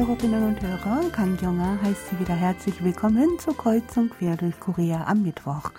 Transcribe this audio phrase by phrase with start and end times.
[0.00, 5.04] Hörerinnen und Hörer, Kang Kyonga heißt Sie wieder herzlich willkommen zur Kreuzung quer durch Korea
[5.06, 5.72] am Mittwoch.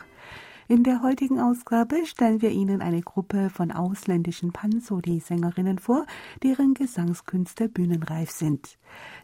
[0.67, 6.05] In der heutigen Ausgabe stellen wir Ihnen eine Gruppe von ausländischen Pansori-Sängerinnen vor,
[6.43, 8.77] deren Gesangskünste bühnenreif sind.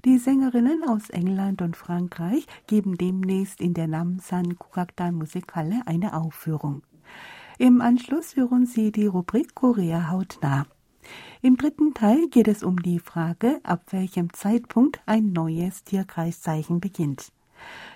[0.04, 6.82] Die Sängerinnen aus England und Frankreich geben demnächst in der Namsan Kukakdan Musikhalle eine Aufführung.
[7.60, 10.66] Im Anschluss hören Sie die Rubrik Korea hautnah.
[11.41, 17.32] Im dritten Teil geht es um die Frage, ab welchem Zeitpunkt ein neues Tierkreiszeichen beginnt.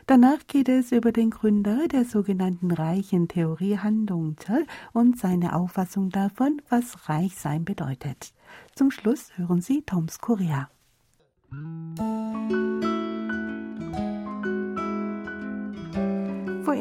[0.07, 6.61] Danach geht es über den Gründer der sogenannten reichen Theorie Handongchal und seine Auffassung davon,
[6.69, 8.33] was reich sein bedeutet.
[8.75, 10.69] Zum Schluss hören Sie Toms Korea.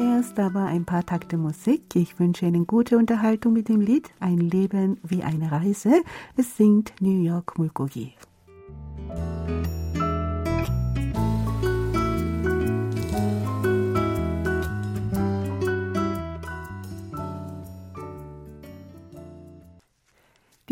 [0.01, 1.95] Vorerst aber ein paar Takte Musik.
[1.95, 6.01] Ich wünsche Ihnen gute Unterhaltung mit dem Lied Ein Leben wie eine Reise.
[6.35, 8.15] Es singt New York Mulgogi.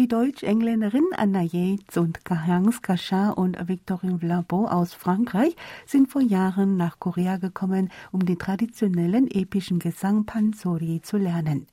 [0.09, 6.99] Deutsch-Engländerin Anna Yates und Kahans Kasha und Victorine Vlabo aus Frankreich sind vor Jahren nach
[6.99, 11.67] Korea gekommen, um den traditionellen epischen Gesang Pansori zu lernen.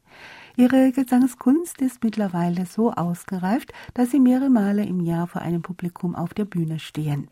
[0.54, 6.14] Ihre Gesangskunst ist mittlerweile so ausgereift, dass sie mehrere Male im Jahr vor einem Publikum
[6.14, 7.28] auf der Bühne stehen.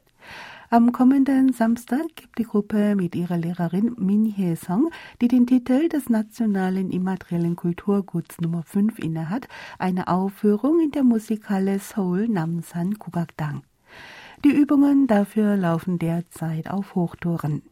[0.74, 6.08] Am kommenden Samstag gibt die Gruppe mit ihrer Lehrerin Min Hye-song, die den Titel des
[6.08, 9.46] nationalen immateriellen Kulturguts Nummer 5 innehat,
[9.78, 13.62] eine Aufführung in der Musikhalle Seoul Namsan Kugakdang.
[14.44, 17.62] Die Übungen dafür laufen derzeit auf Hochtouren.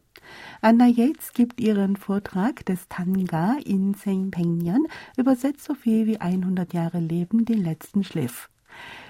[0.61, 6.73] Anna Yates gibt ihren Vortrag des Tanga in Seng Pengyan, übersetzt so viel wie 100
[6.73, 8.49] Jahre Leben, den letzten Schliff.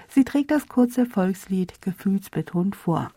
[0.08, 3.12] Sie trägt das kurze Volkslied gefühlsbetont vor.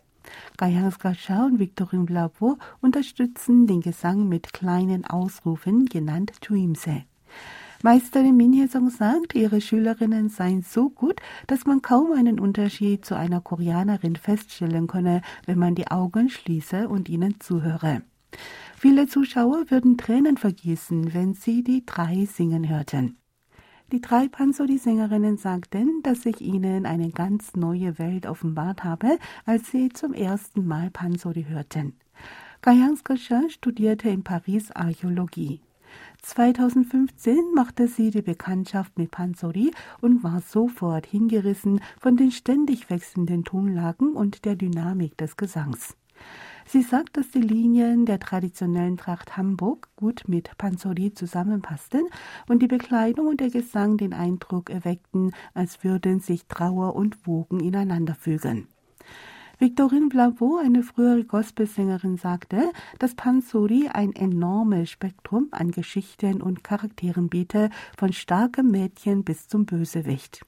[0.56, 7.04] Gayans Gascha und Victorin Blavo unterstützen den Gesang mit kleinen Ausrufen, genannt Tuimse.
[7.82, 13.14] Meisterin Min Hye-song sagt, ihre Schülerinnen seien so gut, dass man kaum einen Unterschied zu
[13.14, 18.02] einer Koreanerin feststellen könne, wenn man die Augen schließe und ihnen zuhöre.
[18.76, 23.16] Viele Zuschauer würden Tränen vergießen, wenn sie die drei singen hörten.
[23.90, 29.88] Die drei Pansori-Sängerinnen sagten, dass sich ihnen eine ganz neue Welt offenbart habe, als sie
[29.88, 31.94] zum ersten Mal Pansori hörten.
[32.60, 35.62] Gayanskascha studierte in Paris Archäologie.
[36.20, 39.70] 2015 machte sie die Bekanntschaft mit Pansori
[40.02, 45.97] und war sofort hingerissen von den ständig wechselnden Tonlagen und der Dynamik des Gesangs.
[46.70, 52.06] Sie sagt, dass die Linien der traditionellen Tracht Hamburg gut mit Panzoli zusammenpassten
[52.46, 57.60] und die Bekleidung und der Gesang den Eindruck erweckten, als würden sich Trauer und Wogen
[57.60, 58.68] ineinander fügen.
[59.58, 67.30] Victorine Blavo, eine frühere Gospelsängerin, sagte, dass Pansori ein enormes Spektrum an Geschichten und Charakteren
[67.30, 70.44] biete, von starkem Mädchen bis zum Bösewicht.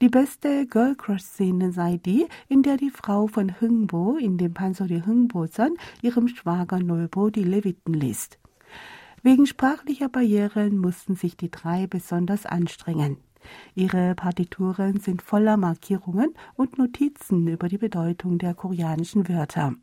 [0.00, 4.52] Die beste Girl Crush Szene sei die, in der die Frau von Hüngbo in dem
[4.52, 8.38] Pansori Hüngbo-san ihrem Schwager Nolbo die Leviten liest.
[9.22, 13.18] Wegen sprachlicher Barrieren mussten sich die drei besonders anstrengen.
[13.76, 19.74] Ihre Partituren sind voller Markierungen und Notizen über die Bedeutung der koreanischen Wörter.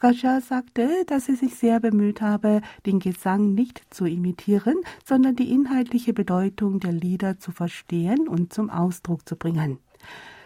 [0.00, 5.50] Gascha sagte, dass sie sich sehr bemüht habe, den Gesang nicht zu imitieren, sondern die
[5.50, 9.78] inhaltliche Bedeutung der Lieder zu verstehen und zum Ausdruck zu bringen.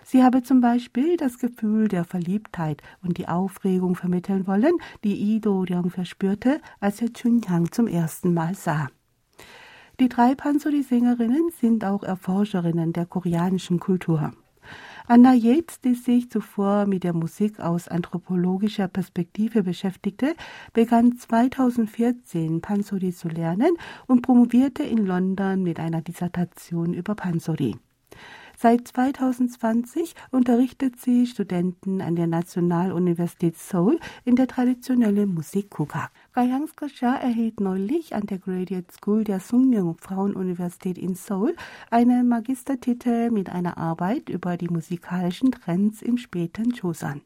[0.04, 5.38] Sie habe zum Beispiel das Gefühl der Verliebtheit und die Aufregung vermitteln wollen, die Lee
[5.38, 8.88] Do-ryong verspürte, als er Chun-Yang zum ersten Mal sah.
[10.00, 14.32] Die drei Pansori-Sängerinnen sind auch Erforscherinnen der koreanischen Kultur.
[15.10, 20.34] Anna Yates, die sich zuvor mit der Musik aus anthropologischer Perspektive beschäftigte,
[20.74, 23.70] begann 2014 Pansori zu lernen
[24.06, 27.76] und promovierte in London mit einer Dissertation über Pansori.
[28.58, 36.10] Seit 2020 unterrichtet sie Studenten an der Nationaluniversität Seoul in der traditionellen Musik Kukak.
[36.38, 41.56] Gayangskasha erhielt neulich an der Graduate School der Sungmyung Frauenuniversität in Seoul
[41.90, 47.22] einen Magistertitel mit einer Arbeit über die musikalischen Trends im späten Joseon.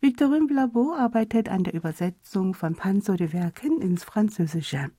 [0.00, 4.92] Victorine Blabo arbeitet an der Übersetzung von Pansori-Werken ins Französische.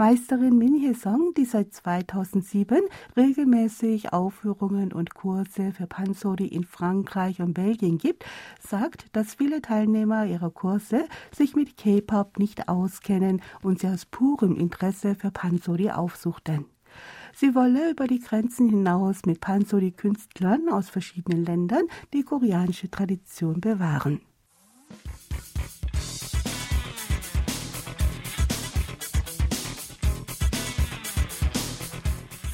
[0.00, 2.80] Meisterin Min Hye-song, die seit 2007
[3.18, 8.24] regelmäßig Aufführungen und Kurse für Pansori in Frankreich und Belgien gibt,
[8.66, 14.56] sagt, dass viele Teilnehmer ihrer Kurse sich mit K-Pop nicht auskennen und sie aus purem
[14.56, 16.64] Interesse für Pansori aufsuchten.
[17.34, 24.22] Sie wolle über die Grenzen hinaus mit Pansori-Künstlern aus verschiedenen Ländern die koreanische Tradition bewahren.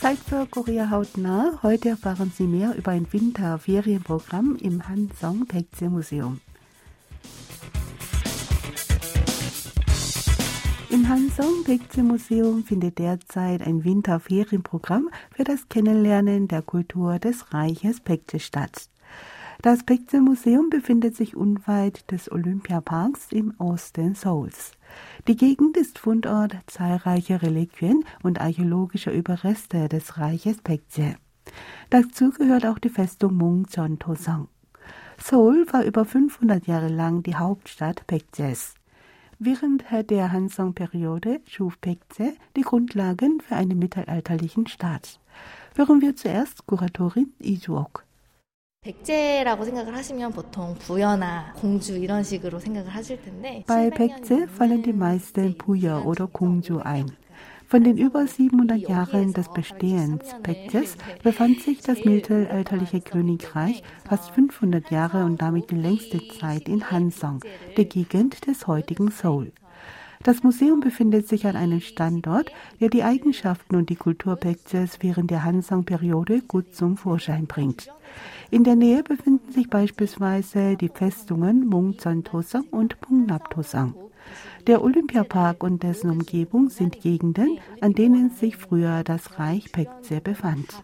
[0.06, 1.58] Zeit für Korea hautnah.
[1.64, 6.41] Heute erfahren Sie mehr über ein Winterferienprogramm im Hansong Baekje Museum.
[10.91, 17.99] Im Hansong Baekje Museum findet derzeit ein Winterferienprogramm für das Kennenlernen der Kultur des Reiches
[17.99, 18.88] Baekje statt.
[19.67, 24.71] Das Baekje Museum befindet sich unweit des Olympiaparks im Osten Seouls.
[25.27, 31.17] Die Gegend ist Fundort zahlreicher Reliquien und archäologischer Überreste des Reiches Baekje.
[31.91, 34.47] Dazu gehört auch die Festung Mungcheon-Tosang.
[35.19, 38.75] Seoul war über 500 Jahre lang die Hauptstadt Baekjes.
[39.41, 45.19] Während der Hansong-Periode schuf Baekje die Grundlagen für einen mittelalterlichen Staat.
[45.75, 48.06] Hören wir zuerst Kuratorin Joo-ok.
[48.86, 54.92] 백제라고 생각을 하시면 보통 부여나 공주 이런 식으로 생각을 하실 텐데 Bei Baekje fallen die
[54.92, 57.06] meisten Puya oder Kongju ein.
[57.68, 64.90] Von den über 700 Jahren des Bestehens Baekjes befand sich das mittelalterliche Königreich fast 500
[64.90, 67.42] Jahre und damit die längste Zeit in Hansong,
[67.78, 69.52] der Gegend des heutigen Seoul.
[70.23, 75.31] Das Museum befindet sich an einem Standort, der die Eigenschaften und die Kultur Baekjes während
[75.31, 77.89] der Hansong-Periode gut zum Vorschein bringt.
[78.51, 83.95] In der Nähe befinden sich beispielsweise die Festungen Mungsan-Tosang und Pungnap-Tosang.
[84.67, 90.83] Der Olympiapark und dessen Umgebung sind Gegenden, an denen sich früher das Reich Baekje befand.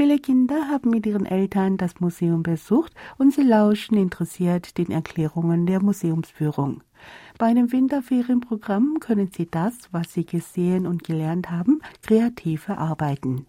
[0.00, 5.66] Viele Kinder haben mit ihren Eltern das Museum besucht und sie lauschen interessiert den Erklärungen
[5.66, 6.82] der Museumsführung.
[7.36, 13.44] Bei einem Winterferienprogramm können Sie das, was Sie gesehen und gelernt haben, kreativ verarbeiten.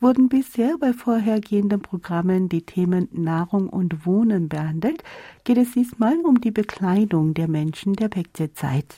[0.00, 5.04] Wurden bisher bei vorhergehenden Programmen die Themen Nahrung und Wohnen behandelt,
[5.44, 8.96] geht es diesmal um die Bekleidung der Menschen der Pekze-Zeit.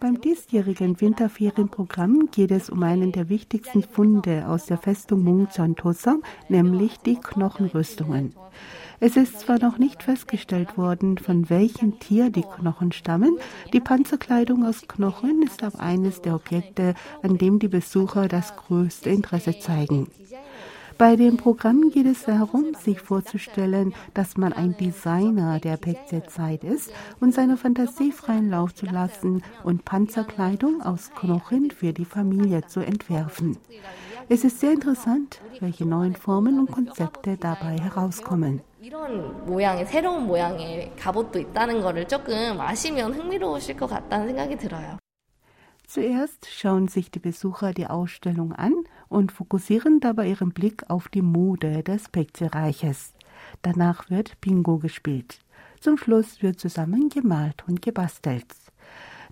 [0.00, 6.98] Beim diesjährigen Winterferienprogramm geht es um einen der wichtigsten Funde aus der Festung Mungchan-Tosang, nämlich
[6.98, 8.34] die Knochenrüstungen.
[8.98, 13.38] Es ist zwar noch nicht festgestellt worden, von welchem Tier die Knochen stammen,
[13.72, 19.08] die Panzerkleidung aus Knochen ist aber eines der Objekte, an dem die Besucher das größte
[19.08, 20.08] Interesse zeigen.
[20.99, 26.91] Bei dem Programm geht es darum, sich vorzustellen, dass man ein Designer der Pekze-Zeit ist
[27.19, 32.79] und seine Fantasie freien Lauf zu lassen und Panzerkleidung aus Knochen für die Familie zu
[32.79, 33.57] entwerfen.
[34.29, 38.61] Es ist sehr interessant, welche neuen Formen und Konzepte dabei herauskommen.
[38.81, 44.99] 이런 모양의 새로운 모양의 갑옷도 있다는 거를 조금 아시면 흥미로우실 것 같다는 생각이 들어요.
[45.87, 51.20] Zuerst schauen sich die Besucher die Ausstellung an und fokussieren dabei ihren Blick auf die
[51.20, 53.12] Mode des Pekze-Reiches.
[53.60, 55.40] Danach wird Bingo gespielt.
[55.80, 58.46] Zum Schluss wird zusammen gemalt und gebastelt.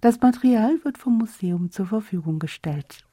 [0.01, 3.05] Das Material wird vom Museum zur Verfügung gestellt.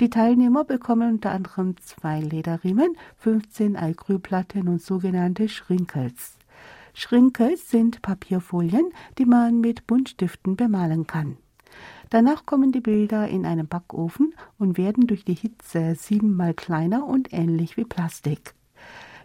[0.00, 6.38] Die Teilnehmer bekommen unter anderem zwei Lederriemen, 15 Acrylplatten und sogenannte Schrinkels.
[6.92, 11.38] Schrinkels sind Papierfolien, die man mit Buntstiften bemalen kann.
[12.13, 17.33] Danach kommen die Bilder in einen Backofen und werden durch die Hitze siebenmal kleiner und
[17.33, 18.55] ähnlich wie Plastik.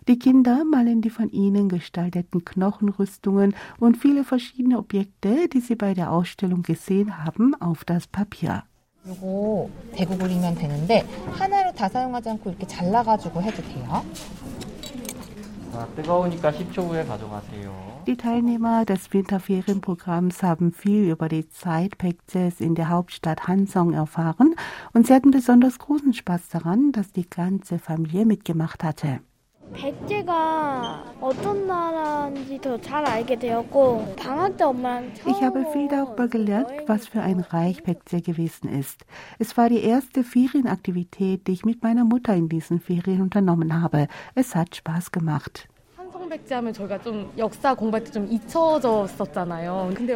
[0.07, 5.95] Die Kinder malen die von ihnen gestalteten Knochenrüstungen und viele verschiedene Objekte, die sie bei
[5.95, 8.65] der Ausstellung gesehen haben, auf das Papier.
[9.07, 14.03] 이거 대고 그리면 되는데 하나로 다 사용하지 않고 이렇게 잘라가지고 해도 돼요?
[18.08, 24.56] Die Teilnehmer des Winterferienprogramms haben viel über die Zeit Pekces in der Hauptstadt Hansong erfahren
[24.94, 29.20] und sie hatten besonders großen Spaß daran, dass die ganze Familie mitgemacht hatte.
[35.26, 39.06] Ich habe viel darüber gelernt, was für ein Reich Pekje gewesen ist.
[39.38, 44.08] Es war die erste Ferienaktivität, die ich mit meiner Mutter in diesen Ferien unternommen habe.
[44.36, 45.68] Es hat Spaß gemacht.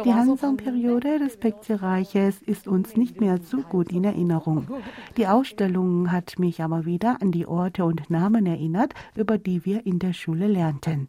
[0.04, 4.68] Die Hansong-Periode des Baekje-Reiches ist uns nicht mehr so gut in Erinnerung.
[5.16, 9.86] Die Ausstellung hat mich aber wieder an die Orte und Namen erinnert, über die wir
[9.86, 11.08] in der Schule lernten.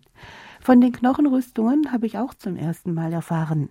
[0.66, 3.70] Von den Knochenrüstungen habe ich auch zum ersten Mal erfahren.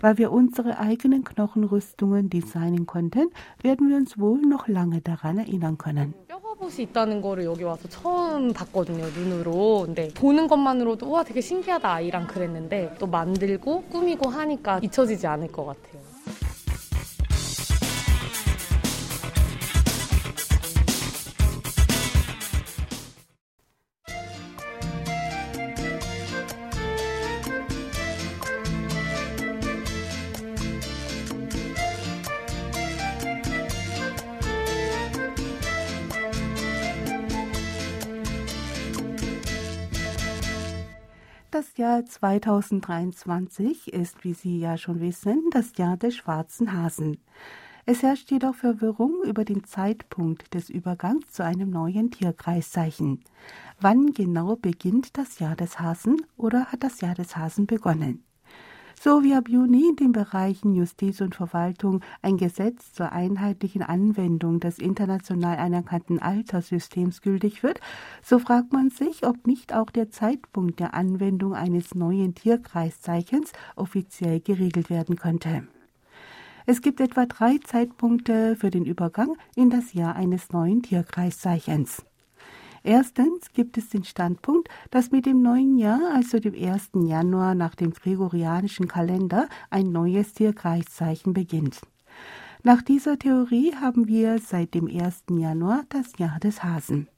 [0.00, 3.28] Weil wir unsere eigenen Knochenrüstungen designen konnten,
[3.60, 6.14] werden wir uns wohl noch lange daran erinnern können.
[6.28, 9.82] 뼈갑옷이 있다는 거를 여기 와서 처음 봤거든요, 눈으로.
[9.84, 15.66] 근데 보는 것만으로도 우와 되게 신기하다 아이랑 그랬는데 또 만들고 꾸미고 하니까 잊혀지지 않을 것
[15.66, 16.09] 같아요.
[41.60, 47.18] Das Jahr 2023 ist, wie Sie ja schon wissen, das Jahr des schwarzen Hasen.
[47.84, 53.22] Es herrscht jedoch Verwirrung über den Zeitpunkt des Übergangs zu einem neuen Tierkreiszeichen.
[53.78, 58.24] Wann genau beginnt das Jahr des Hasen oder hat das Jahr des Hasen begonnen?
[59.02, 64.60] So wie ab Juni in den Bereichen Justiz und Verwaltung ein Gesetz zur einheitlichen Anwendung
[64.60, 67.80] des international anerkannten Alterssystems gültig wird,
[68.22, 74.38] so fragt man sich, ob nicht auch der Zeitpunkt der Anwendung eines neuen Tierkreiszeichens offiziell
[74.38, 75.66] geregelt werden könnte.
[76.66, 82.04] Es gibt etwa drei Zeitpunkte für den Übergang in das Jahr eines neuen Tierkreiszeichens.
[82.82, 86.90] Erstens gibt es den Standpunkt, dass mit dem neuen Jahr, also dem 1.
[86.94, 91.80] Januar nach dem gregorianischen Kalender, ein neues Tierkreiszeichen beginnt.
[92.62, 95.24] Nach dieser Theorie haben wir seit dem 1.
[95.30, 97.08] Januar das Jahr des Hasen.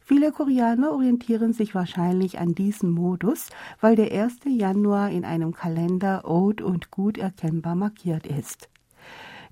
[0.00, 3.48] Viele Koreaner orientieren sich wahrscheinlich an diesem Modus,
[3.80, 4.40] weil der 1.
[4.46, 8.68] Januar in einem Kalender old und gut erkennbar markiert ist.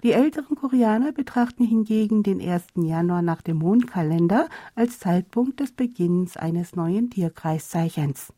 [0.03, 2.65] Die älteren Koreaner betrachten hingegen den 1.
[2.77, 8.33] Januar nach dem Mondkalender als Zeitpunkt des Beginns eines neuen Tierkreiszeichens.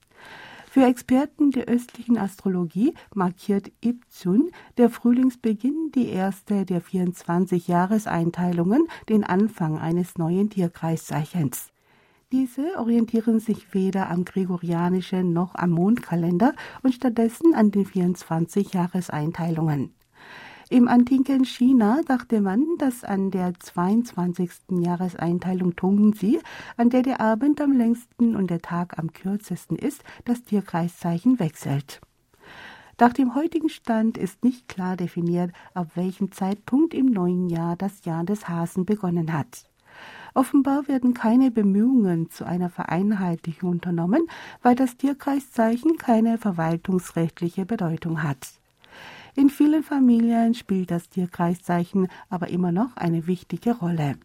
[0.68, 9.22] Für Experten der östlichen Astrologie markiert Ibzun, der Frühlingsbeginn, die erste der 24 Jahreseinteilungen, den
[9.22, 11.68] Anfang eines neuen Tierkreiszeichens.
[12.32, 19.92] Diese orientieren sich weder am gregorianischen noch am Mondkalender und stattdessen an den 24 Jahreseinteilungen.
[20.72, 24.50] Im antiken China dachte man, dass an der 22.
[24.70, 26.40] Jahreseinteilung Tongji,
[26.78, 32.00] an der der Abend am längsten und der Tag am kürzesten ist, das Tierkreiszeichen wechselt.
[32.98, 38.06] Nach dem heutigen Stand ist nicht klar definiert, ab welchem Zeitpunkt im neuen Jahr das
[38.06, 39.68] Jahr des Hasen begonnen hat.
[40.32, 44.26] Offenbar werden keine Bemühungen zu einer Vereinheitlichung unternommen,
[44.62, 48.61] weil das Tierkreiszeichen keine verwaltungsrechtliche Bedeutung hat.
[49.34, 54.16] In vielen Familien spielt das Tierkreiszeichen aber immer noch eine wichtige Rolle.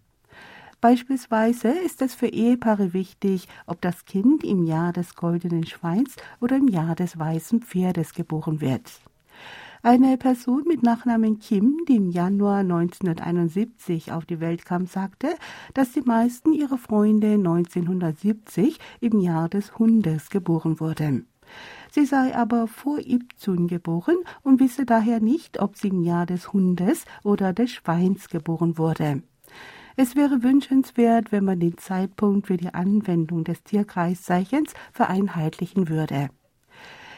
[0.81, 6.57] Beispielsweise ist es für Ehepaare wichtig, ob das Kind im Jahr des goldenen Schweins oder
[6.57, 8.91] im Jahr des weißen Pferdes geboren wird.
[9.81, 15.29] Eine Person mit Nachnamen Kim, die im Januar 1971 auf die Welt kam, sagte,
[15.73, 21.27] dass die meisten ihrer Freunde 1970 im Jahr des Hundes geboren wurden.
[21.91, 26.53] Sie sei aber vor Ibzun geboren und wisse daher nicht, ob sie im Jahr des
[26.53, 29.24] Hundes oder des Schweins geboren wurde.
[29.96, 36.29] Es wäre wünschenswert, wenn man den Zeitpunkt für die Anwendung des Tierkreiszeichens vereinheitlichen würde.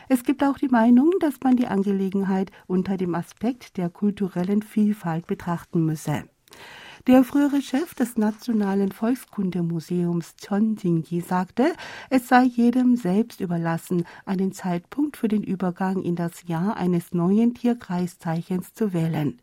[0.07, 5.27] Es gibt auch die Meinung, dass man die Angelegenheit unter dem Aspekt der kulturellen Vielfalt
[5.27, 6.23] betrachten müsse.
[7.07, 11.73] Der frühere Chef des Nationalen Volkskundemuseums Chon Jinggi sagte,
[12.09, 17.53] es sei jedem selbst überlassen, einen Zeitpunkt für den Übergang in das Jahr eines neuen
[17.53, 19.39] Tierkreiszeichens zu wählen.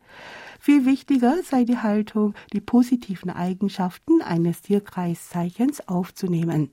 [0.59, 6.71] Viel wichtiger sei die Haltung, die positiven Eigenschaften eines Tierkreiszeichens aufzunehmen.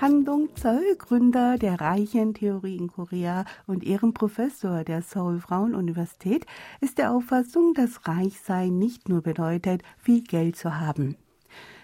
[0.00, 6.46] Han Dong-Zeol, Gründer der Reichentheorie in Korea und Ehrenprofessor der Seoul Frauen-Universität,
[6.80, 11.16] ist der Auffassung, dass Reichsein nicht nur bedeutet, viel Geld zu haben.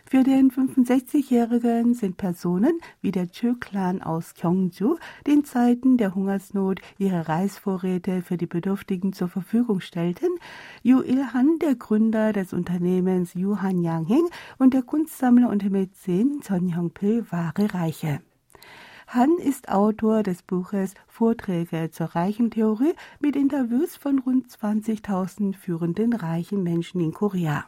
[0.08, 6.80] Für den 65-Jährigen sind Personen wie der Chö-Clan aus Gyeongju, die in Zeiten der Hungersnot
[6.96, 10.28] ihre Reisvorräte für die Bedürftigen zur Verfügung stellten,
[10.84, 17.26] Yu Il-han, der Gründer des Unternehmens Yuhan Yangheng und der Kunstsammler und Mäzen Son Hyung-pil
[17.30, 18.20] wahre Reiche.
[19.08, 26.62] Han ist Autor des Buches Vorträge zur Reichentheorie mit Interviews von rund 20.000 führenden reichen
[26.62, 27.66] Menschen in Korea.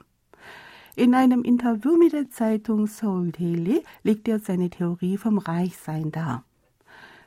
[0.98, 6.42] In einem Interview mit der Zeitung Seoul Daily legt er seine Theorie vom Reichsein dar.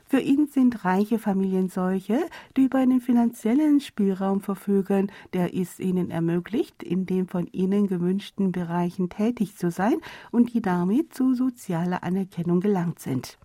[0.04, 2.20] Für ihn sind reiche Familien solche,
[2.54, 8.52] die über einen finanziellen Spielraum verfügen, der es ihnen ermöglicht, in den von ihnen gewünschten
[8.52, 9.96] Bereichen tätig zu sein
[10.30, 13.38] und die damit zu sozialer Anerkennung gelangt sind.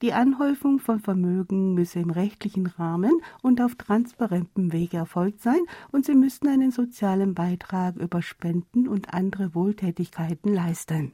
[0.00, 6.06] Die Anhäufung von Vermögen müsse im rechtlichen Rahmen und auf transparentem Wege erfolgt sein und
[6.06, 11.12] sie müssten einen sozialen Beitrag über Spenden und andere Wohltätigkeiten leisten.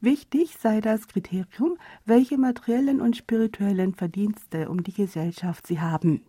[0.00, 1.76] Wichtig sei das Kriterium,
[2.06, 6.22] welche materiellen und spirituellen Verdienste um die Gesellschaft sie haben.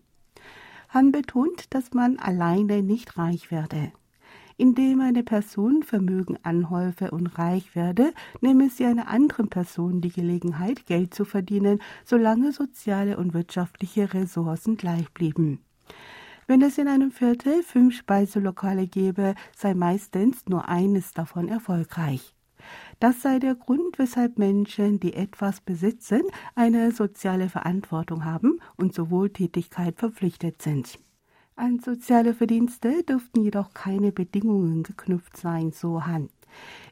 [0.90, 3.94] Han betont, dass man alleine nicht reich werde.
[4.58, 10.86] Indem eine Person Vermögen anhäufe und reich werde, nehme sie einer anderen Person die Gelegenheit,
[10.86, 15.60] Geld zu verdienen, solange soziale und wirtschaftliche Ressourcen gleich blieben.
[16.48, 22.36] Wenn es in einem Viertel fünf Speiselokale gäbe, sei meistens nur eines davon erfolgreich.
[23.00, 26.22] Das sei der Grund, weshalb Menschen, die etwas besitzen,
[26.56, 31.00] eine soziale Verantwortung haben und zur Wohltätigkeit verpflichtet sind.
[31.62, 36.30] An soziale Verdienste dürften jedoch keine Bedingungen geknüpft sein, so Han.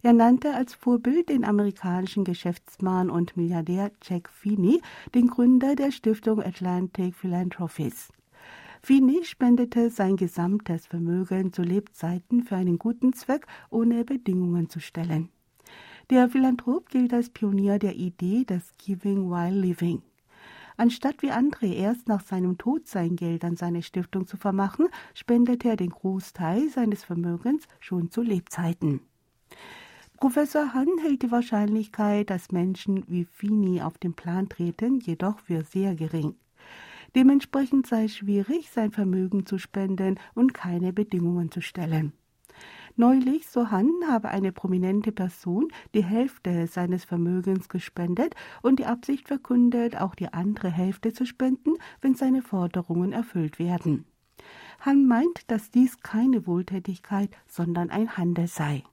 [0.04, 4.80] Er nannte als Vorbild den amerikanischen Geschäftsmann und Milliardär Jack Feeney,
[5.16, 8.10] den Gründer der Stiftung Atlantic Philanthropies.
[8.84, 15.30] Feeney spendete sein gesamtes Vermögen zu Lebzeiten für einen guten Zweck, ohne Bedingungen zu stellen.
[16.12, 20.04] Der Philanthrop gilt als Pionier der Idee des Giving while Living.
[20.80, 25.68] Anstatt wie andere erst nach seinem Tod sein Geld an seine Stiftung zu vermachen, spendete
[25.68, 29.02] er den Großteil seines Vermögens schon zu Lebzeiten.
[30.22, 35.66] Professor Hahn hält die Wahrscheinlichkeit, dass Menschen wie Fini auf den Plan treten, jedoch für
[35.66, 36.36] sehr gering.
[37.14, 42.14] Dementsprechend sei es schwierig, sein Vermögen zu spenden und keine Bedingungen zu stellen.
[42.96, 49.28] Neulich, so Han, habe eine prominente Person die Hälfte seines Vermögens gespendet und die Absicht
[49.28, 54.06] verkündet, auch die andere Hälfte zu spenden, wenn seine Forderungen erfüllt werden.
[54.82, 58.84] Han meint, dass dies keine Wohltätigkeit, sondern ein Handel sei.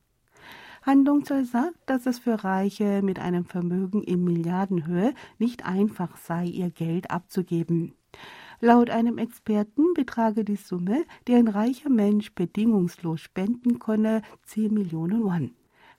[0.83, 6.71] Handlungszoll sagt, dass es für Reiche mit einem Vermögen in Milliardenhöhe nicht einfach sei, ihr
[6.71, 7.95] Geld abzugeben.
[8.61, 15.25] Laut einem Experten betrage die Summe, die ein reicher Mensch bedingungslos spenden könne, 10 Millionen
[15.25, 15.51] Won.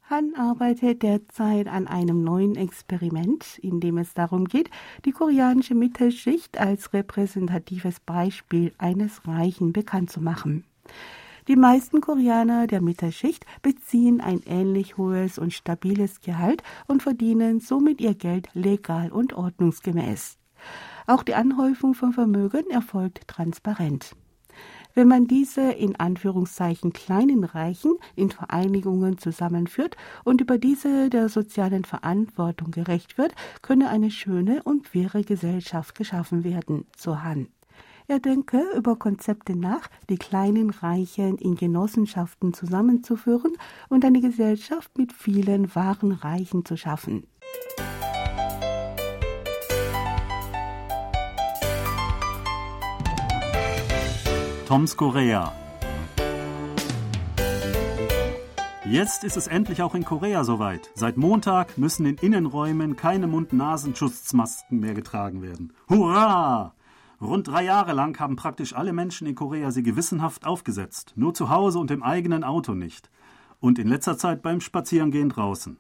[0.10, 4.70] Han arbeitet derzeit an einem neuen Experiment, in dem es darum geht,
[5.04, 10.64] die koreanische Mittelschicht als repräsentatives Beispiel eines Reichen bekannt zu machen.
[11.50, 18.02] Die meisten Koreaner der Mittelschicht beziehen ein ähnlich hohes und stabiles Gehalt und verdienen somit
[18.02, 20.38] ihr Geld legal und ordnungsgemäß.
[21.08, 24.12] Auch die Anhäufung von Vermögen erfolgt transparent.
[24.94, 31.86] Wenn man diese in Anführungszeichen kleinen Reichen in Vereinigungen zusammenführt und über diese der sozialen
[31.86, 37.48] Verantwortung gerecht wird, könne eine schöne und faire Gesellschaft geschaffen werden, so Han.
[38.10, 43.54] Er denke über Konzepte nach, die kleinen Reichen in Genossenschaften zusammenzuführen
[43.88, 47.28] und eine Gesellschaft mit vielen wahren Reichen zu schaffen.
[54.68, 55.54] Toms Korea.
[58.84, 60.92] Jetzt ist es endlich auch in Korea soweit.
[60.94, 65.72] Seit Montag müssen in Innenräumen keine Mund-Nasen-Schutzmasken mehr getragen werden.
[65.88, 66.74] Hurra!
[67.22, 71.14] Rund drei Jahre lang haben praktisch alle Menschen in Korea sie gewissenhaft aufgesetzt.
[71.16, 73.10] Nur zu Hause und im eigenen Auto nicht.
[73.62, 75.78] Und in letzter Zeit beim Spazierengehen draußen.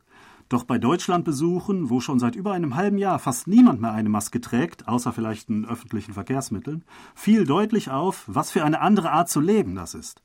[0.49, 4.39] Doch bei Deutschlandbesuchen, wo schon seit über einem halben Jahr fast niemand mehr eine Maske
[4.39, 9.41] trägt, außer vielleicht in öffentlichen Verkehrsmitteln, fiel deutlich auf, was für eine andere Art zu
[9.41, 10.21] leben das ist.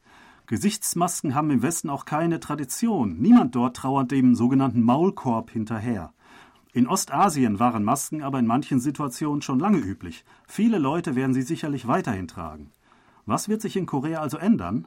[0.47, 3.17] Gesichtsmasken haben im Westen auch keine Tradition.
[3.19, 6.13] Niemand dort trauert dem sogenannten Maulkorb hinterher.
[6.73, 10.25] In Ostasien waren Masken aber in manchen Situationen schon lange üblich.
[10.47, 12.71] Viele Leute werden sie sicherlich weiterhin tragen.
[13.27, 14.87] Was wird sich in Korea also ändern?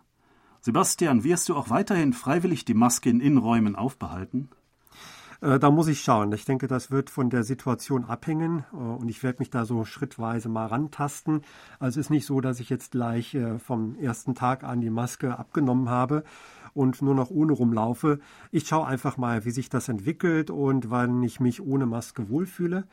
[0.62, 4.50] Sebastian, wirst du auch weiterhin freiwillig die Maske in Innenräumen aufbehalten?
[5.46, 6.32] Äh, da muss ich schauen.
[6.32, 9.86] Ich denke, das wird von der Situation abhängen äh, und ich werde mich da so
[9.86, 11.42] schrittweise mal rantasten.
[11.80, 14.90] Also es ist nicht so, dass ich jetzt gleich äh, vom ersten Tag an die
[14.90, 16.24] Maske abgenommen habe
[16.76, 18.20] und nur noch ohne rumlaufe.
[18.52, 22.84] Ich schaue einfach mal, wie sich das entwickelt und wann ich mich ohne Maske wohlfühle.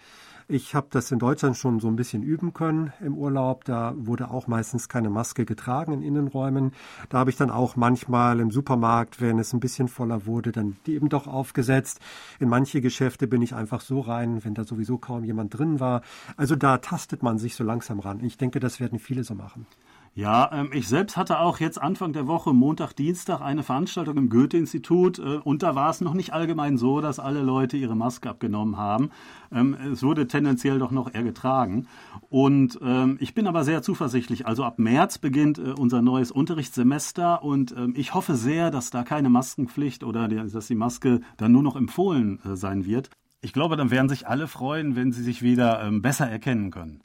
[0.49, 3.65] Ich habe das in Deutschland schon so ein bisschen üben können im Urlaub.
[3.65, 6.73] Da wurde auch meistens keine Maske getragen in Innenräumen.
[7.09, 10.77] Da habe ich dann auch manchmal im Supermarkt, wenn es ein bisschen voller wurde, dann
[10.87, 12.01] die eben doch aufgesetzt.
[12.39, 16.03] In manche Geschäfte bin ich einfach so rein, wenn da sowieso kaum jemand drin war.
[16.37, 18.23] Also da tastet man sich so langsam ran.
[18.23, 19.67] Ich denke, das werden viele so machen.
[20.15, 24.29] Ja, ähm, ich selbst hatte auch jetzt Anfang der Woche, Montag, Dienstag, eine Veranstaltung im
[24.29, 28.29] Goethe-Institut äh, und da war es noch nicht allgemein so, dass alle Leute ihre Maske
[28.29, 29.09] abgenommen haben.
[29.51, 31.87] Ähm, es wurde tendenziell doch noch eher getragen.
[32.29, 34.47] Und ähm, ich bin aber sehr zuversichtlich.
[34.47, 39.05] Also ab März beginnt äh, unser neues Unterrichtssemester und ähm, ich hoffe sehr, dass da
[39.05, 43.09] keine Maskenpflicht oder die, dass die Maske dann nur noch empfohlen äh, sein wird.
[43.41, 47.03] Ich glaube, dann werden sich alle freuen, wenn sie sich wieder ähm, besser erkennen können.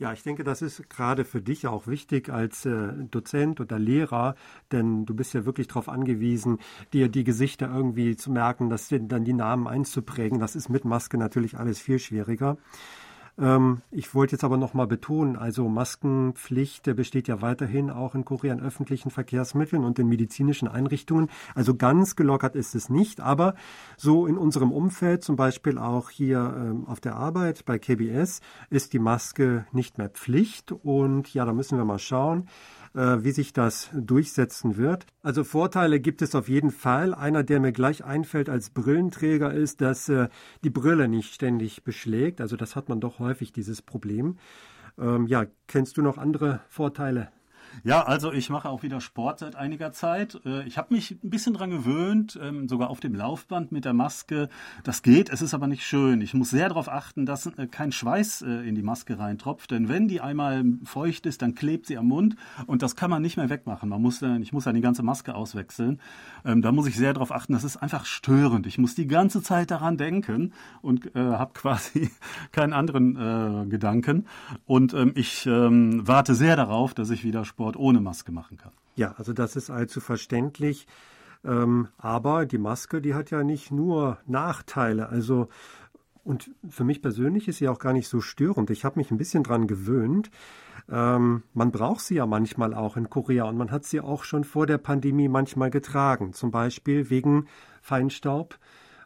[0.00, 4.36] Ja, ich denke, das ist gerade für dich auch wichtig als äh, Dozent oder Lehrer,
[4.70, 6.58] denn du bist ja wirklich darauf angewiesen,
[6.92, 10.38] dir die Gesichter irgendwie zu merken, dass dann die Namen einzuprägen.
[10.38, 12.58] Das ist mit Maske natürlich alles viel schwieriger.
[13.38, 18.24] Ähm, ich wollte jetzt aber noch mal betonen, also Maskenpflicht besteht ja weiterhin auch in
[18.24, 21.30] Korea in öffentlichen Verkehrsmitteln und in medizinischen Einrichtungen.
[21.54, 23.54] Also ganz gelockert ist es nicht, aber
[23.96, 28.92] so in unserem Umfeld, zum Beispiel auch hier ähm, auf der Arbeit bei KBS, ist
[28.92, 32.48] die Maske nicht mehr Pflicht und ja, da müssen wir mal schauen
[32.98, 35.06] wie sich das durchsetzen wird.
[35.22, 37.14] Also Vorteile gibt es auf jeden Fall.
[37.14, 40.28] Einer, der mir gleich einfällt als Brillenträger, ist, dass äh,
[40.64, 42.40] die Brille nicht ständig beschlägt.
[42.40, 44.38] Also das hat man doch häufig, dieses Problem.
[44.98, 47.28] Ähm, ja, kennst du noch andere Vorteile?
[47.84, 50.40] Ja, also ich mache auch wieder Sport seit einiger Zeit.
[50.44, 53.92] Äh, ich habe mich ein bisschen dran gewöhnt, ähm, sogar auf dem Laufband mit der
[53.92, 54.48] Maske.
[54.84, 56.20] Das geht, es ist aber nicht schön.
[56.20, 59.88] Ich muss sehr darauf achten, dass äh, kein Schweiß äh, in die Maske reintropft, denn
[59.88, 63.36] wenn die einmal feucht ist, dann klebt sie am Mund und das kann man nicht
[63.36, 63.88] mehr wegmachen.
[63.88, 66.00] Man muss, ich muss dann die ganze Maske auswechseln.
[66.44, 67.52] Ähm, da muss ich sehr darauf achten.
[67.52, 68.66] Das ist einfach störend.
[68.66, 70.52] Ich muss die ganze Zeit daran denken
[70.82, 72.10] und äh, habe quasi
[72.52, 74.26] keinen anderen Gedanken.
[74.66, 78.70] Und ähm, ich warte sehr darauf, dass ich wieder Sport Sport ohne Maske machen kann.
[78.94, 80.86] Ja, also das ist allzu verständlich.
[81.44, 85.08] Ähm, aber die Maske, die hat ja nicht nur Nachteile.
[85.08, 85.48] Also
[86.22, 88.70] und für mich persönlich ist sie auch gar nicht so störend.
[88.70, 90.30] Ich habe mich ein bisschen dran gewöhnt.
[90.88, 94.44] Ähm, man braucht sie ja manchmal auch in Korea und man hat sie auch schon
[94.44, 96.32] vor der Pandemie manchmal getragen.
[96.32, 97.48] Zum Beispiel wegen
[97.82, 98.56] Feinstaub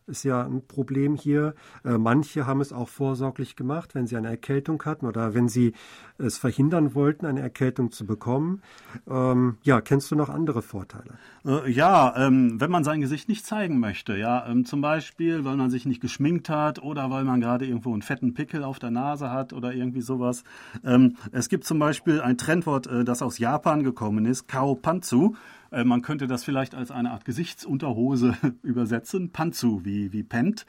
[0.06, 1.54] ist ja ein Problem hier.
[1.84, 5.72] Äh, manche haben es auch vorsorglich gemacht, wenn sie eine Erkältung hatten oder wenn sie
[6.18, 8.62] es verhindern wollten, eine Erkältung zu bekommen.
[9.08, 11.18] Ähm, ja, kennst du noch andere Vorteile?
[11.44, 15.56] Äh, ja, ähm, wenn man sein Gesicht nicht zeigen möchte, ja, ähm, zum Beispiel, weil
[15.56, 18.90] man sich nicht geschminkt hat oder weil man gerade irgendwo einen fetten Pickel auf der
[18.90, 20.44] Nase hat oder irgendwie sowas.
[21.32, 25.36] Es gibt zum Beispiel ein Trendwort, äh, das aus Japan gekommen ist, Kao Panzu.
[25.72, 30.66] Äh, man könnte das vielleicht als eine Art Gesichtsunterhose übersetzen, Panzu wie, wie Pent.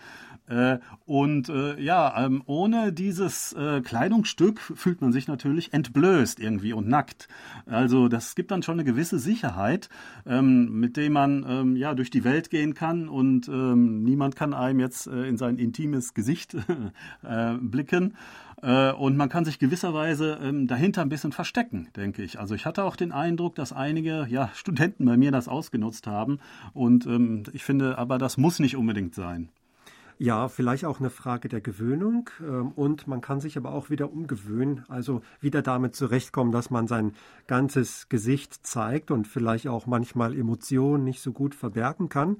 [0.47, 6.87] Äh, und äh, ja, ähm, ohne dieses Kleidungsstück fühlt man sich natürlich entblößt irgendwie und
[6.87, 7.27] nackt.
[7.65, 9.89] Also das gibt dann schon eine gewisse Sicherheit,
[10.25, 14.79] ähm, mit dem man ähm, ja durch die Welt gehen kann und niemand kann einem
[14.79, 16.55] jetzt in sein intimes Gesicht
[17.61, 18.15] blicken.
[18.63, 22.39] Äh, und man kann sich gewisserweise ähm, dahinter ein bisschen verstecken, denke ich.
[22.39, 26.39] Also ich hatte auch den Eindruck, dass einige ja, Studenten bei mir das ausgenutzt haben.
[26.73, 29.49] Und ähm, ich finde aber, das muss nicht unbedingt sein.
[30.19, 32.29] Ja, vielleicht auch eine Frage der Gewöhnung.
[32.39, 36.87] Ähm, und man kann sich aber auch wieder umgewöhnen, also wieder damit zurechtkommen, dass man
[36.87, 37.11] sein
[37.47, 42.37] ganzes Gesicht zeigt und vielleicht auch manchmal Emotionen nicht so gut verbergen kann.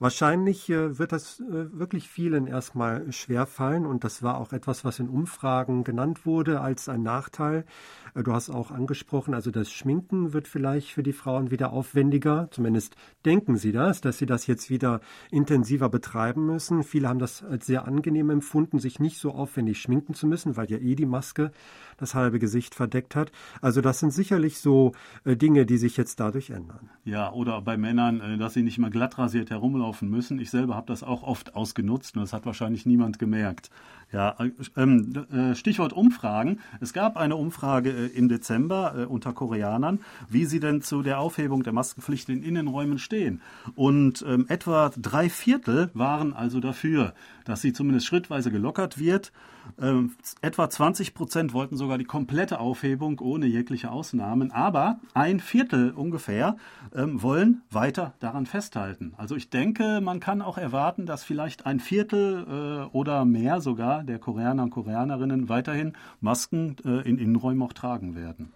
[0.00, 4.98] Wahrscheinlich äh, wird das äh, wirklich vielen erstmal schwerfallen und das war auch etwas, was
[4.98, 7.66] in Umfragen genannt wurde als ein Nachteil.
[8.14, 12.48] Äh, du hast auch angesprochen, also das Schminken wird vielleicht für die Frauen wieder aufwendiger.
[12.50, 16.82] Zumindest denken sie das, dass sie das jetzt wieder intensiver betreiben müssen.
[16.82, 20.70] Viele haben das als sehr angenehm empfunden, sich nicht so aufwendig schminken zu müssen, weil
[20.70, 21.52] ja eh die Maske
[22.00, 23.32] das halbe Gesicht verdeckt hat.
[23.60, 24.92] Also das sind sicherlich so
[25.24, 26.90] Dinge, die sich jetzt dadurch ändern.
[27.04, 30.38] Ja, oder bei Männern, dass sie nicht mal glatt rasiert herumlaufen laufen müssen.
[30.38, 33.70] Ich selber habe das auch oft ausgenutzt und das hat wahrscheinlich niemand gemerkt.
[34.12, 34.36] Ja,
[34.76, 36.60] ähm, äh, Stichwort Umfragen.
[36.80, 41.20] Es gab eine Umfrage äh, im Dezember äh, unter Koreanern, wie sie denn zu der
[41.20, 43.40] Aufhebung der Maskenpflicht in Innenräumen stehen.
[43.74, 49.32] Und ähm, etwa drei Viertel waren also dafür, dass sie zumindest schrittweise gelockert wird.
[49.80, 55.90] Ähm, etwa 20 Prozent wollten sogar die komplette Aufhebung ohne jegliche Ausnahmen, aber ein Viertel
[55.90, 56.56] ungefähr
[56.94, 59.14] ähm, wollen weiter daran festhalten.
[59.16, 64.04] Also ich denke, man kann auch erwarten, dass vielleicht ein Viertel äh, oder mehr sogar
[64.04, 68.52] der Koreaner und Koreanerinnen weiterhin Masken äh, in Innenräumen auch tragen werden.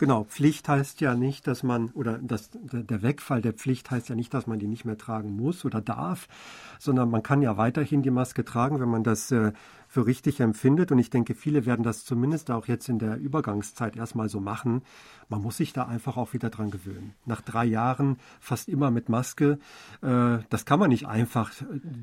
[0.00, 4.14] Genau, Pflicht heißt ja nicht, dass man, oder das, der Wegfall der Pflicht heißt ja
[4.14, 6.26] nicht, dass man die nicht mehr tragen muss oder darf,
[6.78, 9.52] sondern man kann ja weiterhin die Maske tragen, wenn man das äh,
[9.90, 10.92] für richtig empfindet.
[10.92, 14.82] Und ich denke, viele werden das zumindest auch jetzt in der Übergangszeit erstmal so machen.
[15.30, 17.14] Man muss sich da einfach auch wieder dran gewöhnen.
[17.24, 19.58] Nach drei Jahren fast immer mit Maske,
[20.02, 21.52] äh, das kann man nicht einfach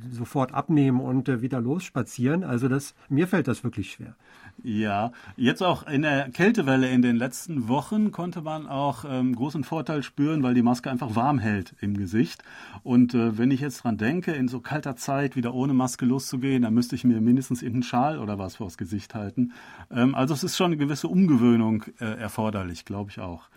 [0.09, 2.43] sofort abnehmen und äh, wieder losspazieren.
[2.43, 4.15] Also das, mir fällt das wirklich schwer.
[4.63, 9.63] Ja, jetzt auch in der Kältewelle in den letzten Wochen konnte man auch ähm, großen
[9.63, 12.43] Vorteil spüren, weil die Maske einfach warm hält im Gesicht.
[12.81, 16.63] Und äh, wenn ich jetzt dran denke, in so kalter Zeit wieder ohne Maske loszugehen,
[16.63, 19.53] dann müsste ich mir mindestens irgendeinen Schal oder was vors Gesicht halten.
[19.91, 23.49] Ähm, also es ist schon eine gewisse Umgewöhnung äh, erforderlich, glaube ich auch.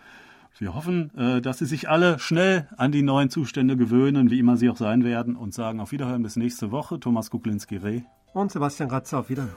[0.61, 4.57] Wir hoffen, äh, dass Sie sich alle schnell an die neuen Zustände gewöhnen, wie immer
[4.57, 6.99] sie auch sein werden, und sagen auf Wiederhören bis nächste Woche.
[6.99, 8.01] Thomas Kuklinski-Reh.
[8.33, 9.55] Und Sebastian Ratzer auf Wiederhören.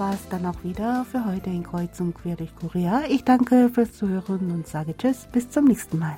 [0.00, 3.02] Das war's dann auch wieder für heute in Kreuzung quer durch Korea.
[3.10, 6.16] Ich danke fürs Zuhören und sage Tschüss, bis zum nächsten Mal.